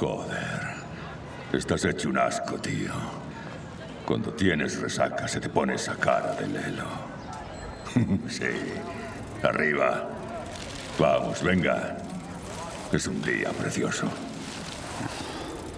[0.00, 0.80] Joder.
[1.52, 2.90] Estás hecho un asco, tío.
[4.06, 6.86] Cuando tienes resaca se te pone esa cara de lelo.
[8.26, 8.46] sí.
[9.42, 10.08] Arriba.
[10.98, 11.98] Vamos, venga.
[12.90, 14.08] Es un día precioso.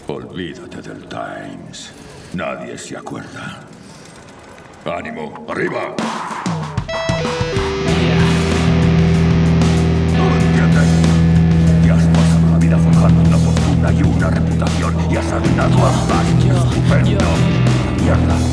[0.07, 1.93] Olvídate del Times.
[2.35, 3.59] Nadie se acuerda.
[4.85, 5.45] ¡Ánimo!
[5.49, 5.97] ¡Arriba!
[13.83, 16.27] Una y una reputación y has arruinado ambas.
[16.39, 17.25] ¡Estupendo!
[18.01, 18.52] ¡Mierda!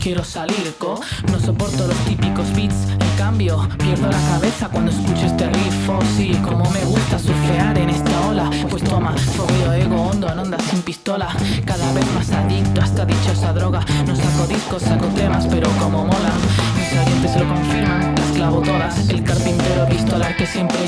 [0.00, 0.98] Quiero salir, co.
[1.30, 5.88] No soporto los típicos beats, en cambio, pierdo la cabeza cuando escucho este riff.
[5.88, 8.50] Oh, sí, como me gusta surfear en esta ola.
[8.68, 11.28] Pues toma, fogueo ego hondo, no andas sin pistola.
[11.64, 13.84] Cada vez más adicto a esta dichosa droga.
[14.06, 16.32] No saco discos, saco temas, pero como mola.
[16.76, 19.08] Mis oyentes lo confirman, las clavo todas.
[19.08, 20.78] El carpintero pistolar que siempre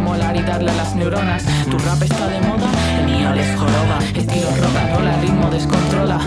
[0.00, 1.44] molar y darle a las neuronas.
[1.70, 3.98] Tu rap está de moda, el mío les joroba.
[4.14, 4.76] Estilo rock
[5.22, 6.18] ritmo descontrola.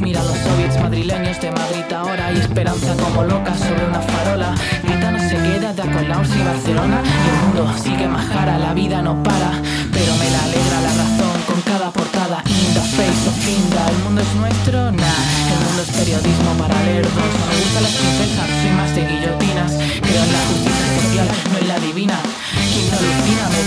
[0.00, 4.54] Mira los soviets madrileños de Madrid ahora y esperanza como loca sobre una farola.
[4.82, 7.02] Grita no se queda de Acolaos y Barcelona.
[7.02, 9.50] Y el mundo sigue majara, la vida no para.
[9.92, 12.42] Pero me la alegra la razón con cada portada.
[12.46, 14.92] In the face of Finda, ¿el mundo es nuestro?
[14.92, 15.20] Nah,
[15.52, 17.12] el mundo es periodismo para lerdos.
[17.12, 19.72] No me gustan las princesas, soy más de guillotinas.
[20.06, 22.18] Creo en la justicia social, no en la divina.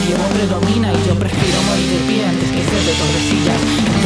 [0.10, 3.99] Medievo predomina y yo prefiero morir de pie antes que ser de tordesillas.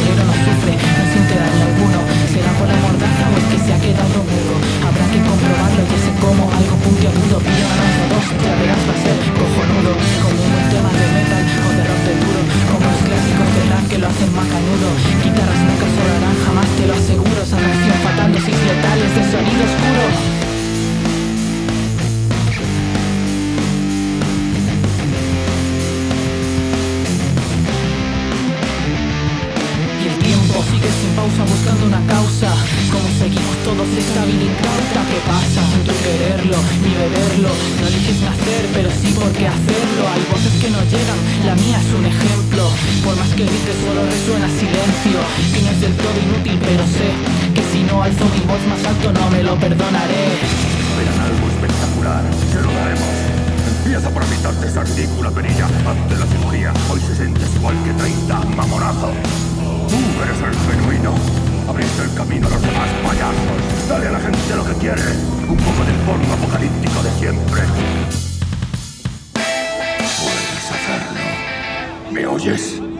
[43.36, 45.18] Que grites solo resuena silencio
[45.52, 47.08] Que no es del todo inútil pero sé
[47.54, 52.22] Que si no alzo mi voz más alto no me lo perdonaré Verán algo espectacular.
[52.52, 53.14] Se lo daremos.
[53.78, 55.66] Empieza por quitarte esa ridícula perilla.
[55.66, 56.72] Hazte la cirugía.
[56.90, 59.10] Hoy se sientes igual que 30, mamonazo.
[59.88, 61.14] Tú eres el genuino.
[61.68, 63.88] Abriste el camino a los demás payasos.
[63.88, 65.02] Dale a la gente lo que quiere.
[65.48, 67.62] Un poco del porno apocalíptico de siempre.
[70.22, 71.20] Puedes hacerlo.
[72.12, 72.93] ¿Me oyes?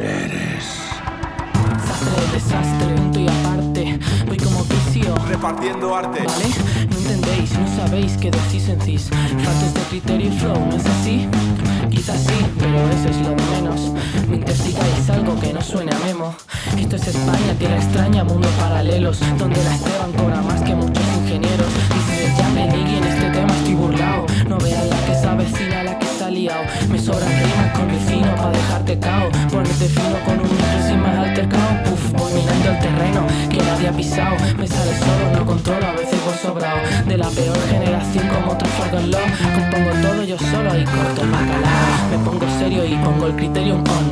[0.00, 0.64] Eres...
[1.74, 5.14] Desastre, desastre, y aparte Voy como vicio.
[5.28, 6.24] Repartiendo arte.
[6.26, 6.46] ¿Vale?
[6.90, 10.86] No entendéis, no sabéis qué decís en cis Faltas de criterio y flow, ¿no es
[10.86, 11.28] así?
[11.90, 13.92] Quizás sí, pero eso es lo de menos
[14.28, 16.34] Me investigáis algo que no suene a memo.
[16.78, 21.68] Esto es España, tierra extraña, mundo paralelos Donde la Esteban cobra más que muchos ingenieros.
[21.94, 24.26] Dice ya me y en este tema estoy burlao.
[24.48, 27.88] No veas la que se avecina, la que se ha liado Me sobran rimas con
[27.90, 29.30] ricino pa' dejarte cao
[29.80, 30.48] Ponerte fino con un
[30.86, 31.82] sin más altercado.
[31.84, 34.36] Puf, voy minando el terreno que nadie ha pisado.
[34.58, 39.04] Me sale solo, no controlo, a veces voy sobrado De la peor generación como Trafalgar
[39.04, 42.10] Law Compongo todo yo solo y corto el bacalao.
[42.10, 44.06] Me pongo serio y pongo el criterium on.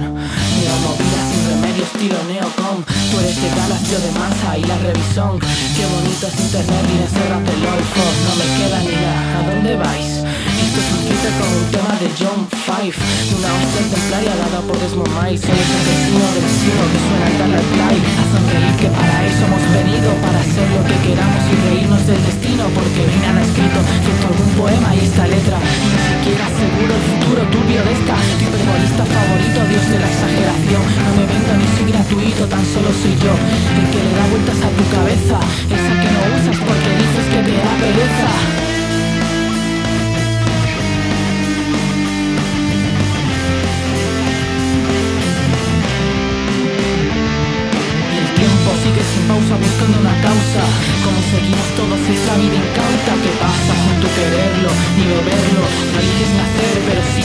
[0.56, 2.78] Mira movida sin remedio estilo neocom
[3.10, 5.38] Tú eres de Dallas, yo de masa y la revisón.
[5.38, 9.76] Qué bonito es internet y ese rap del No me queda ni nada, ¿a dónde
[9.76, 10.24] vais?
[10.64, 15.50] Esto Con un tema de John Five Una hostia templaria dada por Desmond Miles ese
[15.50, 17.98] vecino del vecino que suena al darle play.
[17.98, 22.22] A sonreír que para eso hemos venido Para hacer lo que queramos y reírnos del
[22.22, 25.58] destino Porque ni nada escrito, cierto algún poema y esta letra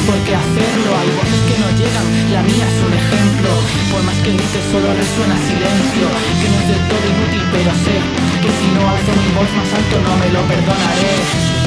[0.05, 0.89] por qué hacerlo.
[1.00, 3.50] Hay voces que no llegan, la mía es un ejemplo.
[3.91, 6.05] Por más que grites solo resuena silencio.
[6.39, 7.95] Que no es todo inútil pero sé
[8.41, 11.62] Que si no alzo mi voz más alto no me lo perdonaré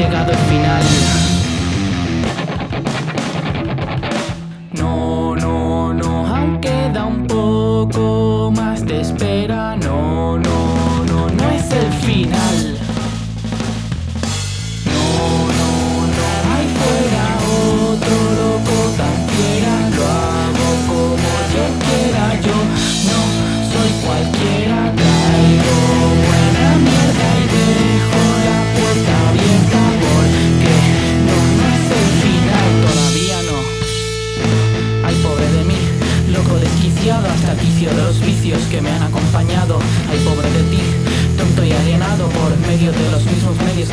[0.00, 0.69] llegado el final.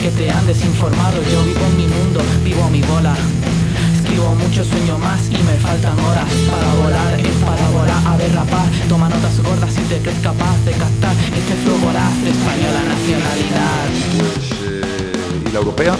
[0.09, 1.17] Que te han desinformado.
[1.31, 3.15] Yo vivo en mi mundo, vivo mi bola.
[3.95, 8.33] Escribo mucho, sueño más y me faltan horas para volar, es para volar, a ver
[8.33, 8.67] rapar.
[8.87, 13.87] Toma notas gordas si te crees capaz de captar este flow voraz de española nacionalidad.
[15.45, 15.95] ¿y la europea?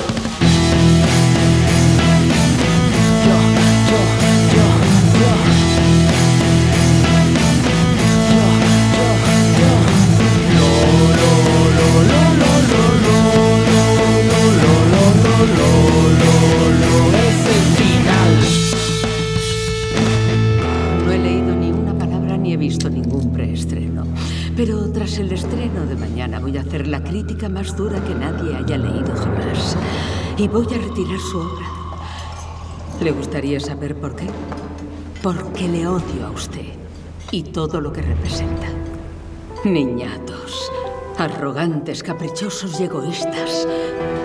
[24.58, 28.56] Pero tras el estreno de mañana voy a hacer la crítica más dura que nadie
[28.56, 29.78] haya leído jamás.
[30.36, 31.68] Y voy a retirar su obra.
[33.00, 34.26] ¿Le gustaría saber por qué?
[35.22, 36.74] Porque le odio a usted
[37.30, 38.66] y todo lo que representa.
[39.64, 40.72] Niñatos,
[41.20, 43.68] arrogantes, caprichosos y egoístas,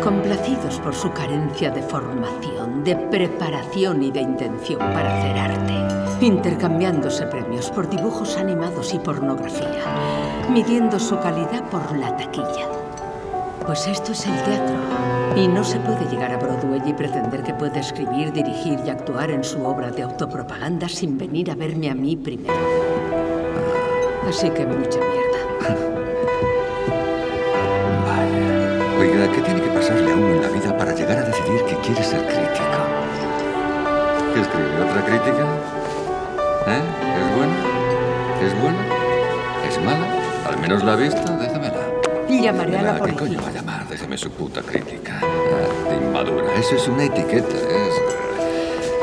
[0.03, 7.27] complacidos por su carencia de formación, de preparación y de intención para hacer arte, intercambiándose
[7.27, 12.69] premios por dibujos animados y pornografía, midiendo su calidad por la taquilla.
[13.67, 14.77] Pues esto es el teatro.
[15.37, 19.31] Y no se puede llegar a Broadway y pretender que puede escribir, dirigir y actuar
[19.31, 22.55] en su obra de autopropaganda sin venir a verme a mí primero.
[24.29, 25.39] Así que mucha mierda.
[25.61, 25.89] Vaya.
[29.01, 31.77] Oiga, ¿qué tiene que pasarle a uno en la vida para llegar a decidir que
[31.77, 32.63] quiere ser crítico?
[34.35, 34.83] ¿Qué escribe?
[34.83, 35.82] ¿Otra crítica?
[36.67, 36.83] ¿Eh?
[37.19, 37.57] ¿Es buena?
[38.47, 38.79] ¿Es buena?
[39.69, 40.07] ¿Es mala?
[40.49, 41.21] ¿Al menos la ha visto?
[41.37, 41.81] Déjamela.
[42.29, 43.41] Llamaré a la ¿Qué coño policía.
[43.43, 43.89] va a llamar?
[43.89, 45.21] Déjeme su puta crítica.
[45.23, 46.55] Ah, de inmadura.
[46.55, 47.55] Eso es una etiqueta.
[47.57, 47.95] Es...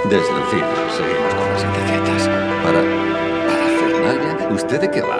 [0.09, 0.67] Deslucido.
[0.97, 2.27] Seguimos con las etiquetas.
[2.63, 2.81] Para...
[3.47, 5.17] Para Fernalia, ¿usted de qué va?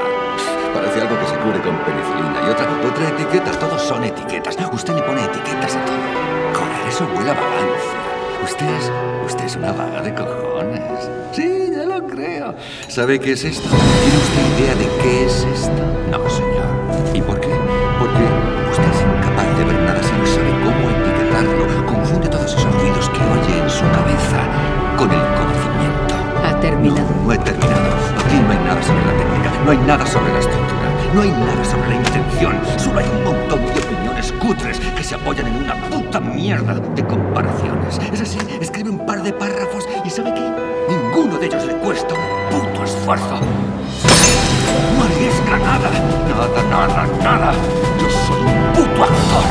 [0.74, 2.42] Parece algo que se cubre con penicilina.
[2.48, 3.52] Y otra, otra etiqueta.
[3.60, 4.58] Todos son etiquetas.
[4.72, 5.96] Usted le pone etiquetas a todo.
[6.60, 8.09] Joder, eso huele a vagancia.
[8.44, 8.92] Usted es...
[9.26, 11.10] Usted es una vaga de cojones.
[11.32, 12.56] Sí, ya lo creo.
[12.88, 13.70] ¿Sabe qué es esto?
[13.70, 15.84] ¿Tiene usted idea de qué es esto?
[16.10, 16.70] No, señor.
[17.14, 17.54] ¿Y por qué?
[18.00, 18.24] Porque
[18.72, 21.86] usted es incapaz de ver nada si no sabe cómo etiquetarlo.
[21.86, 24.42] Confunde todos esos ruidos que oye en su cabeza
[24.98, 26.16] con el conocimiento.
[26.46, 27.10] Ha terminado.
[27.24, 27.90] No he terminado.
[28.26, 31.32] Aquí no hay nada sobre la técnica, no hay nada sobre la estructura, no hay
[31.32, 32.54] nada sobre la intención.
[32.78, 33.69] Solo hay un montón de
[34.34, 38.00] cutres que se apoyan en una puta mierda de comparaciones.
[38.14, 40.42] Es así, escribe un par de párrafos y ¿sabe qué?
[40.90, 43.40] Ninguno de ellos le cuesta un puto esfuerzo.
[44.98, 45.90] No arriesga nada,
[46.30, 47.54] nada, nada, nada.
[48.00, 49.46] Yo soy un puto actor.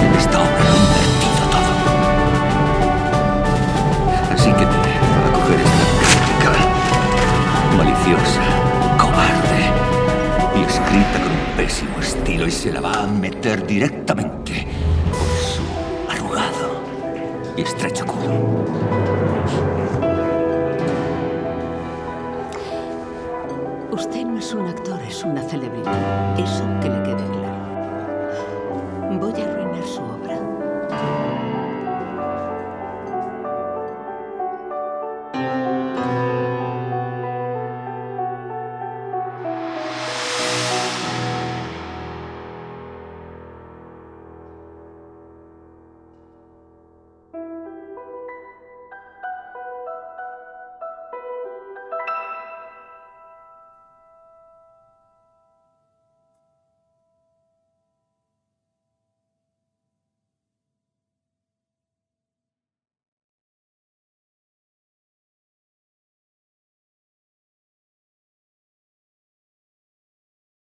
[0.00, 1.72] En esta obra lo he invertido todo.
[4.32, 4.66] Así que a
[5.32, 6.50] coger esta crítica
[7.76, 8.42] maliciosa,
[12.46, 14.66] y se la va a meter directamente
[15.10, 15.62] por su
[16.10, 16.82] arrugado
[17.56, 18.64] y estrecho culo.
[23.92, 26.38] Usted no es un actor, es una celebridad.
[26.38, 26.93] Eso que